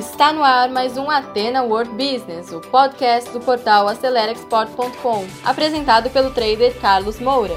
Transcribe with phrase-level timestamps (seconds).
[0.00, 6.30] Está no ar mais um Atena World Business, o podcast do portal AceleraExport.com, apresentado pelo
[6.30, 7.52] trader Carlos Moura.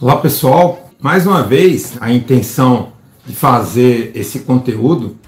[0.00, 2.94] Olá pessoal, mais uma vez a intenção
[3.26, 5.18] de fazer esse conteúdo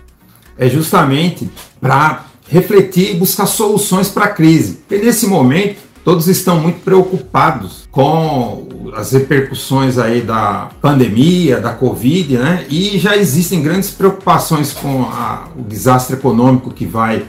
[0.57, 4.77] é justamente para refletir e buscar soluções para a crise.
[4.89, 12.39] Porque nesse momento todos estão muito preocupados com as repercussões aí da pandemia, da Covid,
[12.39, 12.67] né?
[12.69, 17.25] E já existem grandes preocupações com a, o desastre econômico que vai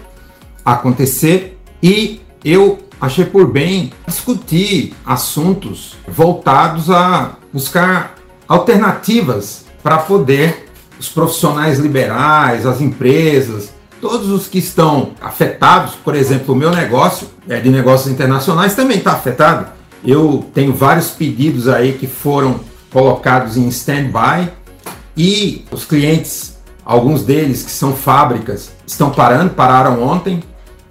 [0.63, 1.57] acontecer.
[1.81, 8.15] E eu achei por bem discutir assuntos voltados a buscar
[8.48, 10.67] alternativas para poder
[10.99, 17.30] os profissionais liberais, as empresas, todos os que estão afetados, por exemplo, o meu negócio
[17.48, 19.68] é de negócios internacionais também está afetado.
[20.04, 22.60] Eu tenho vários pedidos aí que foram
[22.91, 24.50] colocados em stand-by
[25.16, 30.41] e os clientes, alguns deles que são fábricas, estão parando, pararam ontem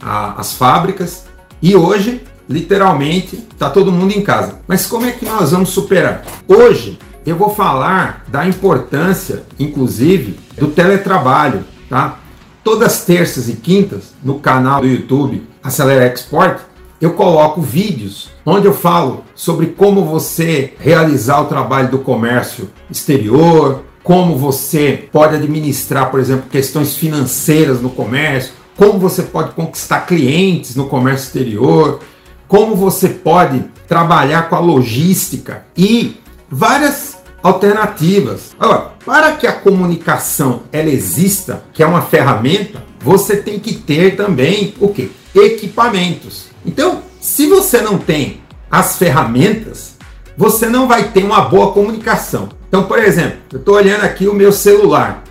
[0.01, 1.25] a, as fábricas
[1.61, 4.61] e hoje, literalmente, está todo mundo em casa.
[4.69, 6.23] Mas como é que nós vamos superar?
[6.47, 12.20] Hoje eu vou falar da importância, inclusive, do teletrabalho, tá?
[12.63, 16.61] Todas terças e quintas, no canal do YouTube Acelera Export,
[17.01, 23.85] eu coloco vídeos onde eu falo sobre como você realizar o trabalho do comércio exterior,
[24.03, 30.77] como você pode administrar, por exemplo, questões financeiras no comércio, como você pode conquistar clientes
[30.77, 32.01] no comércio exterior,
[32.47, 38.55] como você pode trabalhar com a logística e várias alternativas.
[38.59, 44.15] Agora, para que a comunicação ela exista, que é uma ferramenta, você tem que ter
[44.15, 45.11] também o que?
[45.35, 46.45] Equipamentos.
[46.65, 49.97] Então, se você não tem as ferramentas,
[50.37, 52.51] você não vai ter uma boa comunicação.
[52.69, 55.25] Então, por exemplo, eu estou olhando aqui o meu celular.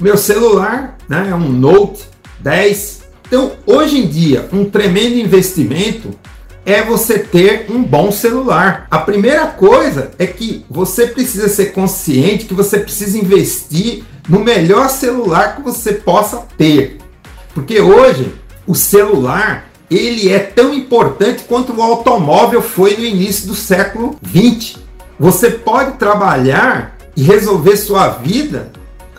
[0.00, 2.04] Meu celular né, é um Note
[2.38, 3.02] 10.
[3.26, 6.10] Então, hoje em dia, um tremendo investimento
[6.64, 8.86] é você ter um bom celular.
[8.90, 14.88] A primeira coisa é que você precisa ser consciente que você precisa investir no melhor
[14.88, 16.98] celular que você possa ter.
[17.52, 18.34] Porque hoje
[18.66, 24.78] o celular ele é tão importante quanto o automóvel foi no início do século 20.
[25.20, 28.72] Você pode trabalhar e resolver sua vida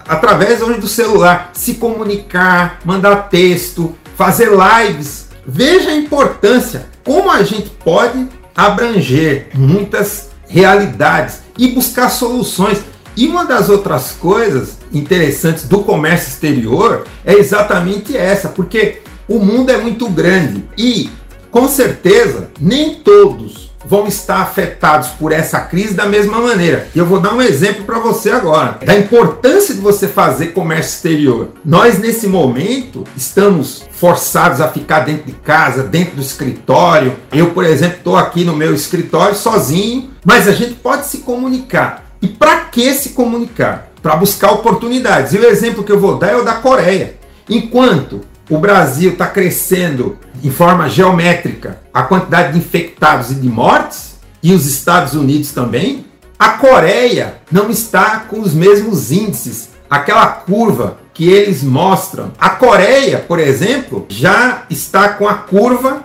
[0.08, 5.28] através do celular, se comunicar, mandar texto, fazer lives.
[5.48, 12.84] Veja a importância como a gente pode abranger muitas realidades e buscar soluções.
[13.16, 19.72] E uma das outras coisas interessantes do comércio exterior é exatamente essa, porque o mundo
[19.72, 21.10] é muito grande e,
[21.50, 26.88] com certeza, nem todos vão estar afetados por essa crise da mesma maneira.
[26.94, 30.96] E eu vou dar um exemplo para você agora, da importância de você fazer comércio
[30.96, 31.50] exterior.
[31.64, 37.16] Nós, nesse momento, estamos forçados a ficar dentro de casa, dentro do escritório.
[37.32, 42.06] Eu, por exemplo, estou aqui no meu escritório sozinho, mas a gente pode se comunicar.
[42.22, 43.90] E para que se comunicar?
[44.02, 45.34] Para buscar oportunidades.
[45.34, 47.16] E o exemplo que eu vou dar é o da Coreia.
[47.50, 54.16] Enquanto o Brasil está crescendo em forma geométrica a quantidade de infectados e de mortes,
[54.44, 56.06] e os Estados Unidos também,
[56.38, 62.32] a Coreia não está com os mesmos índices, aquela curva que eles mostram.
[62.38, 66.04] A Coreia, por exemplo, já está com a curva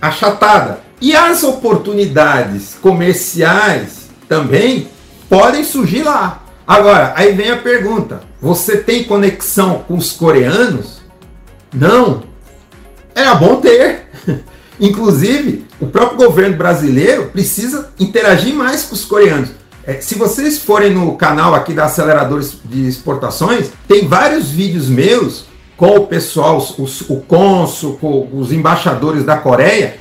[0.00, 0.80] achatada.
[1.00, 4.88] E as oportunidades comerciais também
[5.28, 6.42] podem surgir lá.
[6.66, 10.99] Agora, aí vem a pergunta: você tem conexão com os coreanos?
[11.72, 12.22] Não.
[13.14, 14.08] Era bom ter.
[14.80, 19.50] Inclusive, o próprio governo brasileiro precisa interagir mais com os coreanos.
[19.86, 25.46] É, se vocês forem no canal aqui da Aceleradores de Exportações, tem vários vídeos meus
[25.76, 29.96] com o pessoal, os, o cônsul, com os embaixadores da Coreia,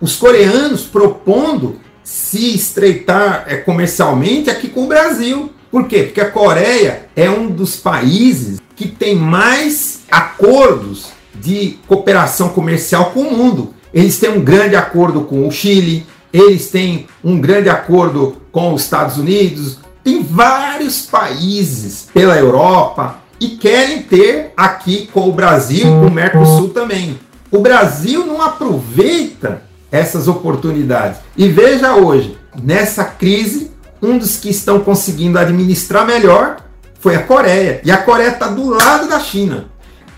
[0.00, 5.50] os coreanos propondo se estreitar é, comercialmente aqui com o Brasil.
[5.70, 6.04] Por quê?
[6.04, 13.22] Porque a Coreia é um dos países que tem mais acordos de cooperação comercial com
[13.22, 13.74] o mundo.
[13.92, 18.82] Eles têm um grande acordo com o Chile, eles têm um grande acordo com os
[18.82, 26.06] Estados Unidos, tem vários países pela Europa e querem ter aqui com o Brasil, com
[26.06, 27.18] o Mercosul também.
[27.50, 31.20] O Brasil não aproveita essas oportunidades.
[31.36, 33.70] E veja hoje, nessa crise,
[34.02, 36.56] um dos que estão conseguindo administrar melhor
[36.98, 37.80] foi a Coreia.
[37.84, 39.66] E a Coreia está do lado da China.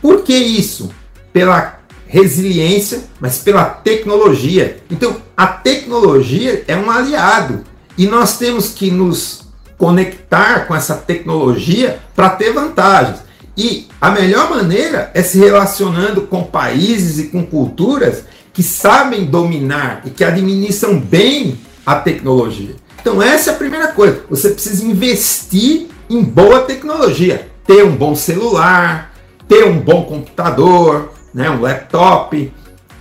[0.00, 0.90] Por que isso?
[1.32, 4.78] Pela resiliência, mas pela tecnologia.
[4.90, 7.64] Então, a tecnologia é um aliado.
[7.96, 9.46] E nós temos que nos
[9.76, 13.18] conectar com essa tecnologia para ter vantagens.
[13.56, 20.02] E a melhor maneira é se relacionando com países e com culturas que sabem dominar
[20.04, 22.76] e que administram bem a tecnologia.
[23.00, 24.22] Então, essa é a primeira coisa.
[24.30, 27.48] Você precisa investir em boa tecnologia.
[27.66, 29.12] Ter um bom celular,
[29.46, 32.52] ter um bom computador, né, um laptop,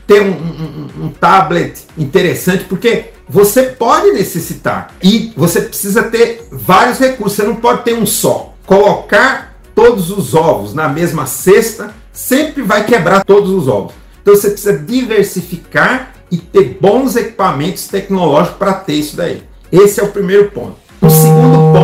[0.06, 6.98] ter um, um, um tablet interessante, porque você pode necessitar e você precisa ter vários
[7.00, 7.38] recursos.
[7.38, 8.54] Você não pode ter um só.
[8.66, 13.94] Colocar todos os ovos na mesma cesta sempre vai quebrar todos os ovos.
[14.22, 19.44] Então você precisa diversificar e ter bons equipamentos tecnológicos para ter isso daí.
[19.72, 20.76] Esse é o primeiro ponto.
[21.02, 21.77] O segundo ponto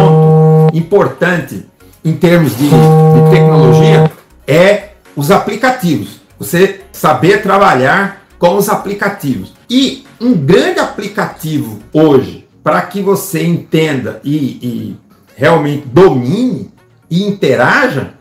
[0.73, 1.65] importante
[2.03, 4.11] em termos de, de tecnologia
[4.45, 6.21] é os aplicativos.
[6.37, 9.53] Você saber trabalhar com os aplicativos.
[9.69, 14.97] E um grande aplicativo hoje, para que você entenda e, e
[15.35, 16.71] realmente domine
[17.09, 18.15] e interaja,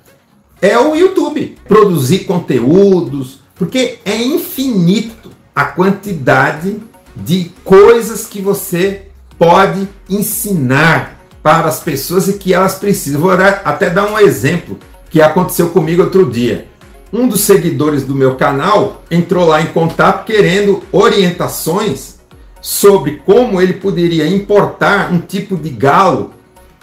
[0.61, 1.57] é o YouTube.
[1.67, 6.81] Produzir conteúdos, porque é infinito a quantidade
[7.17, 9.09] de coisas que você
[9.39, 13.21] pode ensinar para as pessoas e que elas precisam.
[13.21, 14.79] Vou até dar um exemplo
[15.11, 16.69] que aconteceu comigo outro dia.
[17.13, 22.21] Um dos seguidores do meu canal entrou lá em contato querendo orientações
[22.61, 26.33] sobre como ele poderia importar um tipo de galo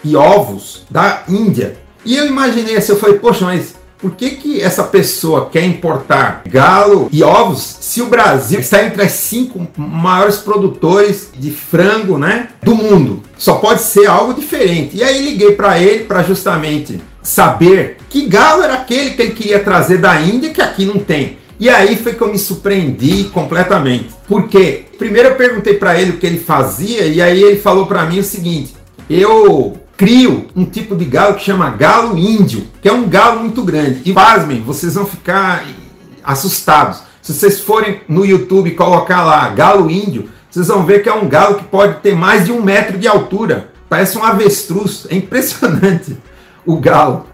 [0.04, 1.78] e ovos da Índia.
[2.04, 6.42] E eu imaginei assim, eu falei, poxa, mas por que, que essa pessoa quer importar
[6.46, 12.48] galo e ovos se o Brasil está entre as cinco maiores produtores de frango né,
[12.62, 13.22] do mundo?
[13.36, 14.96] Só pode ser algo diferente.
[14.96, 19.60] E aí liguei para ele para justamente saber que galo era aquele que ele queria
[19.60, 21.38] trazer da Índia que aqui não tem.
[21.58, 24.08] E aí foi que eu me surpreendi completamente.
[24.26, 28.06] Porque primeiro eu perguntei para ele o que ele fazia e aí ele falou para
[28.06, 28.74] mim o seguinte:
[29.10, 33.62] eu crio um tipo de galo que chama galo índio, que é um galo muito
[33.62, 34.00] grande.
[34.06, 35.62] E pasmem, vocês vão ficar
[36.24, 37.02] assustados.
[37.20, 41.28] Se vocês forem no YouTube colocar lá galo índio, vocês vão ver que é um
[41.28, 43.72] galo que pode ter mais de um metro de altura.
[43.90, 45.06] Parece um avestruz.
[45.10, 46.16] É impressionante
[46.64, 47.26] o galo.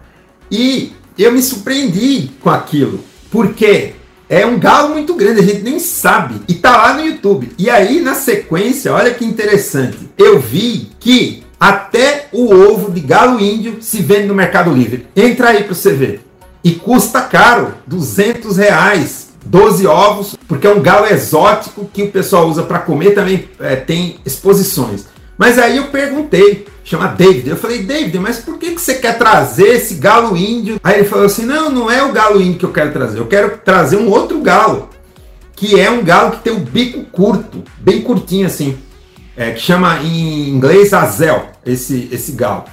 [0.51, 2.99] E eu me surpreendi com aquilo.
[3.31, 3.93] Porque
[4.27, 6.41] é um galo muito grande, a gente nem sabe.
[6.49, 7.49] E tá lá no YouTube.
[7.57, 10.09] E aí, na sequência, olha que interessante.
[10.17, 15.07] Eu vi que até o ovo de galo índio se vende no Mercado Livre.
[15.15, 16.21] Entra aí para você ver.
[16.63, 19.27] E custa caro, 200 reais.
[19.45, 23.77] 12 ovos, porque é um galo exótico que o pessoal usa para comer, também é,
[23.77, 25.05] tem exposições.
[25.37, 29.17] Mas aí eu perguntei, chama David, eu falei, David, mas por que, que você quer
[29.17, 30.77] trazer esse galo índio?
[30.83, 33.27] Aí ele falou assim, não, não é o galo índio que eu quero trazer, eu
[33.27, 34.89] quero trazer um outro galo,
[35.55, 38.77] que é um galo que tem o bico curto, bem curtinho assim
[39.37, 42.65] é, que chama em inglês azel, esse, esse galo.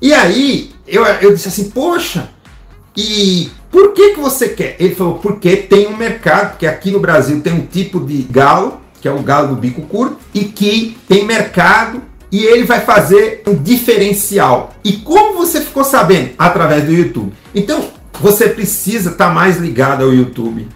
[0.00, 2.30] E aí eu, eu disse assim, poxa,
[2.96, 4.76] e por que, que você quer?
[4.80, 8.80] Ele falou, porque tem um mercado, porque aqui no Brasil tem um tipo de galo,
[9.00, 12.02] que é o galo do bico curto, e que tem mercado
[12.32, 14.74] e ele vai fazer um diferencial.
[14.82, 16.30] E como você ficou sabendo?
[16.38, 17.32] Através do YouTube.
[17.54, 17.90] Então,
[18.20, 20.66] você precisa estar tá mais ligado ao YouTube,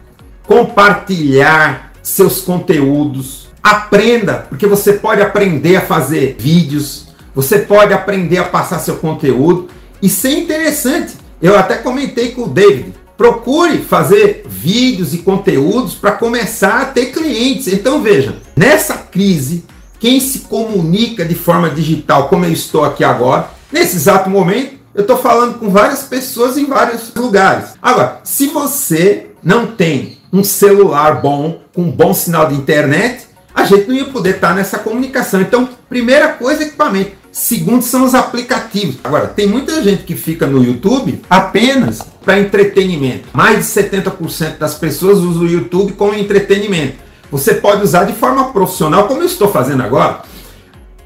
[0.47, 8.45] compartilhar seus conteúdos, Aprenda, porque você pode aprender a fazer vídeos, você pode aprender a
[8.45, 9.69] passar seu conteúdo
[10.03, 11.15] e ser interessante.
[11.41, 12.95] Eu até comentei com o David.
[13.17, 17.69] Procure fazer vídeos e conteúdos para começar a ter clientes.
[17.69, 19.65] Então veja, nessa crise,
[19.99, 25.03] quem se comunica de forma digital, como eu estou aqui agora, nesse exato momento, eu
[25.03, 27.75] estou falando com várias pessoas em vários lugares.
[27.81, 33.27] Agora, se você não tem um celular bom, com um bom sinal de internet,
[33.61, 35.41] a gente não ia poder estar nessa comunicação.
[35.41, 37.13] Então, primeira coisa, equipamento.
[37.33, 38.97] Segundo, são os aplicativos.
[39.05, 43.29] Agora, tem muita gente que fica no YouTube apenas para entretenimento.
[43.33, 46.95] Mais de 70% das pessoas usam o YouTube como entretenimento.
[47.31, 50.23] Você pode usar de forma profissional, como eu estou fazendo agora.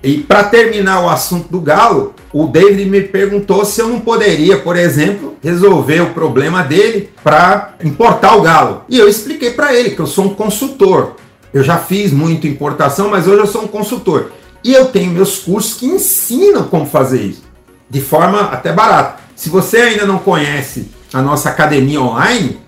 [0.02, 4.58] E para terminar o assunto do galo, o David me perguntou se eu não poderia,
[4.58, 8.82] por exemplo, resolver o problema dele para importar o galo.
[8.88, 11.16] E eu expliquei para ele que eu sou um consultor.
[11.54, 14.32] Eu já fiz muito importação, mas hoje eu sou um consultor.
[14.64, 17.44] E eu tenho meus cursos que ensinam como fazer isso,
[17.88, 19.23] de forma até barata.
[19.37, 22.58] Se você ainda não conhece a nossa academia online,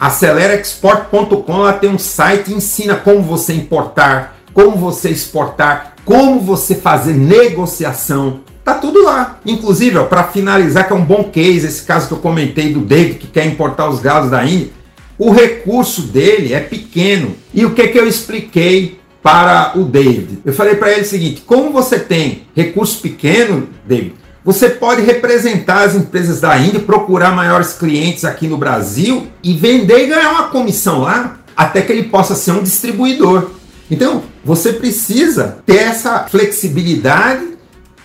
[0.00, 6.74] aceleraexport.com, lá tem um site que ensina como você importar, como você exportar, como você
[6.74, 8.40] fazer negociação.
[8.64, 9.38] Tá tudo lá.
[9.46, 13.18] Inclusive, para finalizar, que é um bom case, esse caso que eu comentei do David
[13.18, 14.72] que quer importar os galos da Índia
[15.18, 17.36] o recurso dele é pequeno.
[17.52, 20.40] E o que, que eu expliquei para o David?
[20.44, 25.84] Eu falei para ele o seguinte: como você tem recurso pequeno, David, Você pode representar
[25.84, 30.48] as empresas da Índia, procurar maiores clientes aqui no Brasil e vender e ganhar uma
[30.48, 33.52] comissão lá, até que ele possa ser um distribuidor.
[33.90, 37.54] Então, você precisa ter essa flexibilidade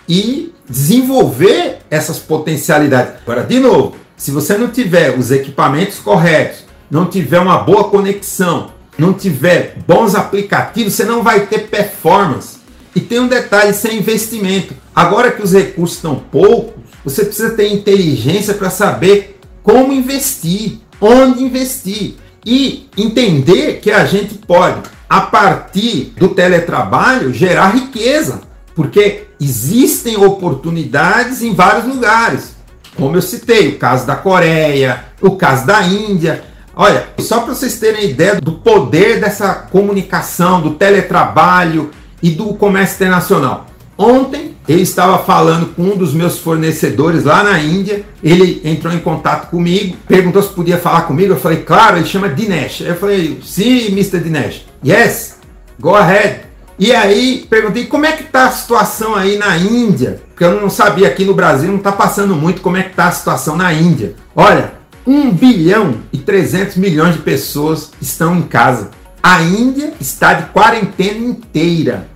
[0.08, 3.16] e desenvolver essas potencialidades.
[3.22, 8.72] Agora, de novo, se você não tiver os equipamentos corretos, não tiver uma boa conexão,
[8.98, 12.60] não tiver bons aplicativos, você não vai ter performance.
[12.96, 14.74] E tem um detalhe, sem investimento.
[14.96, 21.44] Agora que os recursos estão poucos, você precisa ter inteligência para saber como investir, onde
[21.44, 22.16] investir
[22.46, 28.42] e entender que a gente pode, a partir do teletrabalho, gerar riqueza,
[28.76, 32.56] porque existem oportunidades em vários lugares.
[32.96, 36.44] Como eu citei, o caso da Coreia, o caso da Índia.
[36.82, 41.92] Olha, só para vocês terem ideia do poder dessa comunicação, do teletrabalho
[42.24, 43.68] e do comércio internacional.
[43.98, 48.06] Ontem ele estava falando com um dos meus fornecedores lá na Índia.
[48.24, 51.34] Ele entrou em contato comigo, perguntou se podia falar comigo.
[51.34, 52.80] Eu falei, claro, ele chama Dinesh.
[52.80, 54.22] Eu falei, sim, Mr.
[54.22, 54.66] Dinesh.
[54.82, 55.38] Yes,
[55.78, 56.44] go ahead.
[56.80, 60.70] E aí perguntei como é que está a situação aí na Índia, porque eu não
[60.70, 63.74] sabia aqui no Brasil, não está passando muito como é que está a situação na
[63.74, 64.16] Índia.
[64.34, 64.79] Olha,
[65.10, 68.92] 1 bilhão e 300 milhões de pessoas estão em casa.
[69.24, 72.08] A Índia está de quarentena inteira.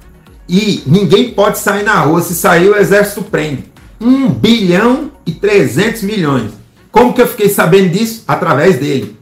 [0.47, 2.21] E ninguém pode sair na rua.
[2.21, 3.63] Se sair, o exército prende.
[3.99, 6.51] 1 bilhão e 300 milhões.
[6.91, 8.23] Como que eu fiquei sabendo disso?
[8.27, 9.17] Através dele.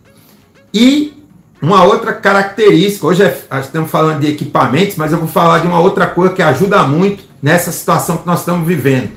[0.74, 1.14] E
[1.62, 5.80] uma outra característica, hoje é, estamos falando de equipamentos, mas eu vou falar de uma
[5.80, 9.12] outra coisa que ajuda muito nessa situação que nós estamos vivendo.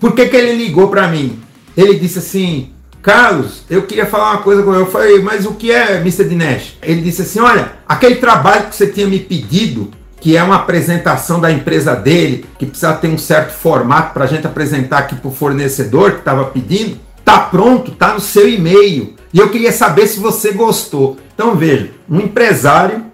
[0.00, 1.38] Por que, que ele ligou para mim?
[1.76, 2.73] Ele disse assim:
[3.04, 4.80] Carlos, eu queria falar uma coisa com ele.
[4.80, 6.24] Eu falei, mas o que é Mr.
[6.24, 6.78] Dinesh?
[6.82, 11.38] Ele disse assim: Olha, aquele trabalho que você tinha me pedido que é uma apresentação
[11.38, 15.28] da empresa dele, que precisa ter um certo formato para a gente apresentar aqui para
[15.28, 19.12] o fornecedor que estava pedindo, tá pronto, tá no seu e-mail.
[19.34, 21.18] E eu queria saber se você gostou.
[21.34, 23.04] Então veja, um empresário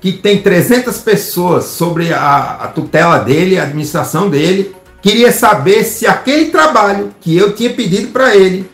[0.00, 6.08] que tem 300 pessoas sobre a, a tutela dele, a administração dele, queria saber se
[6.08, 8.68] aquele trabalho que eu tinha pedido para ele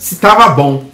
[0.00, 0.86] se estava bom.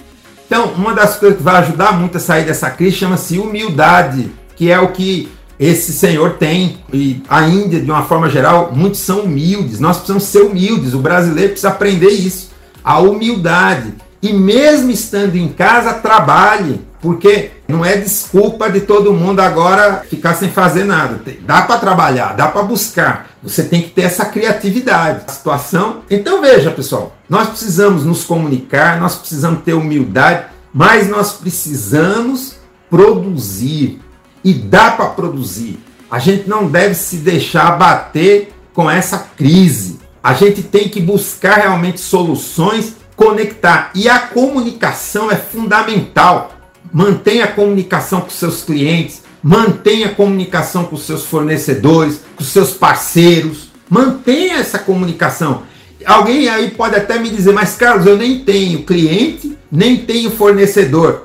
[0.47, 4.71] Então, uma das coisas que vai ajudar muito a sair dessa crise chama-se humildade, que
[4.71, 9.21] é o que esse senhor tem, e a Índia, de uma forma geral, muitos são
[9.21, 9.81] humildes.
[9.81, 10.93] Nós precisamos ser humildes.
[10.93, 12.51] O brasileiro precisa aprender isso,
[12.85, 13.95] a humildade.
[14.21, 20.35] E mesmo estando em casa, trabalhe, porque não é desculpa de todo mundo agora ficar
[20.35, 21.21] sem fazer nada.
[21.43, 23.31] Dá para trabalhar, dá para buscar.
[23.47, 25.33] Você tem que ter essa criatividade.
[25.33, 26.03] Situação.
[26.11, 32.57] Então veja, pessoal, nós precisamos nos comunicar, nós precisamos ter humildade, mas nós precisamos
[32.91, 34.01] produzir
[34.43, 35.79] e dá para produzir.
[36.11, 40.01] A gente não deve se deixar abater com essa crise.
[40.23, 43.91] A gente tem que buscar realmente soluções, conectar.
[43.95, 46.53] E a comunicação é fundamental.
[46.93, 53.71] Mantenha a comunicação com seus clientes, mantenha a comunicação com seus fornecedores, com seus parceiros.
[53.89, 55.63] Mantenha essa comunicação.
[56.05, 61.23] Alguém aí pode até me dizer, mas Carlos, eu nem tenho cliente, nem tenho fornecedor.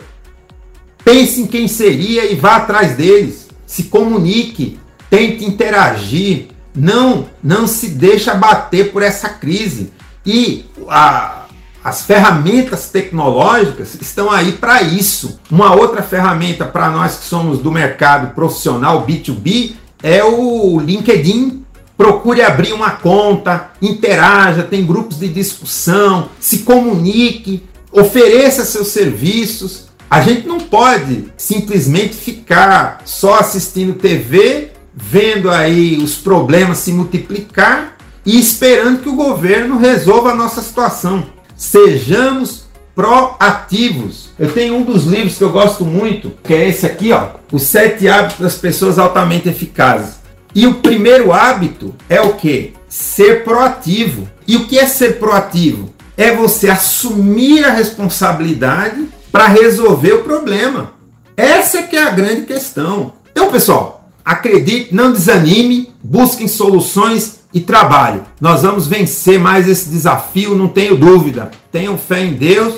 [1.04, 3.48] Pense em quem seria e vá atrás deles.
[3.66, 6.48] Se comunique, tente interagir.
[6.74, 9.92] Não, não se deixa bater por essa crise.
[10.26, 11.41] E a,
[11.84, 15.40] as ferramentas tecnológicas estão aí para isso.
[15.50, 19.74] Uma outra ferramenta para nós que somos do mercado profissional B2B
[20.04, 21.66] é o LinkedIn.
[21.98, 29.88] Procure abrir uma conta, interaja, tem grupos de discussão, se comunique, ofereça seus serviços.
[30.10, 37.96] A gente não pode simplesmente ficar só assistindo TV, vendo aí os problemas se multiplicar
[38.26, 41.26] e esperando que o governo resolva a nossa situação.
[41.62, 42.64] Sejamos
[42.96, 44.30] proativos.
[44.40, 47.62] Eu tenho um dos livros que eu gosto muito, que é esse aqui, ó, Os
[47.62, 50.16] Sete Hábitos das Pessoas Altamente Eficazes.
[50.56, 52.74] E o primeiro hábito é o que?
[52.90, 54.28] Ser proativo.
[54.48, 55.94] E o que é ser proativo?
[56.18, 60.94] É você assumir a responsabilidade para resolver o problema.
[61.38, 63.14] Essa é que é a grande questão.
[63.32, 68.22] Então, pessoal, acredite, não desanime, busquem soluções e trabalhe.
[68.40, 71.52] Nós vamos vencer mais esse desafio, não tenho dúvida.
[71.72, 72.76] Tenham fé em Deus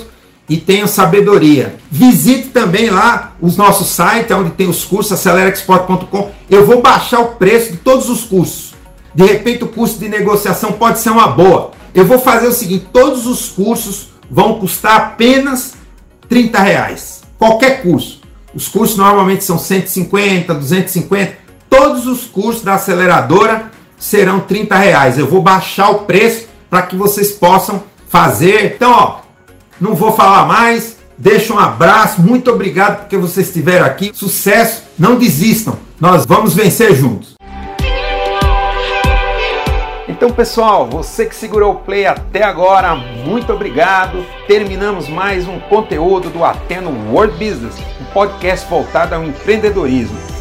[0.48, 1.76] e tenham sabedoria.
[1.90, 6.30] Visite também lá os nossos sites, onde tem os cursos, acelerexport.com.
[6.50, 8.74] Eu vou baixar o preço de todos os cursos.
[9.14, 11.70] De repente o curso de negociação pode ser uma boa.
[11.94, 15.74] Eu vou fazer o seguinte, todos os cursos vão custar apenas
[16.28, 17.22] 30 reais.
[17.38, 18.20] Qualquer curso.
[18.52, 21.44] Os cursos normalmente são 150, 250.
[21.70, 23.70] Todos os cursos da aceleradora
[24.04, 25.18] serão 30 reais.
[25.18, 28.74] Eu vou baixar o preço para que vocês possam fazer.
[28.74, 29.16] Então, ó,
[29.80, 30.98] não vou falar mais.
[31.16, 34.10] Deixa um abraço, muito obrigado porque vocês estiveram aqui.
[34.12, 35.78] Sucesso, não desistam.
[35.98, 37.34] Nós vamos vencer juntos.
[40.06, 44.24] Então, pessoal, você que segurou o play até agora, muito obrigado.
[44.46, 50.33] Terminamos mais um conteúdo do Ateno World Business, um podcast voltado ao empreendedorismo.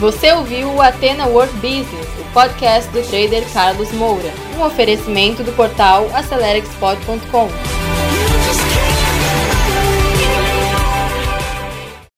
[0.00, 5.52] Você ouviu o Atena World Business, o podcast do trader Carlos Moura, um oferecimento do
[5.52, 7.89] portal acelerexport.com.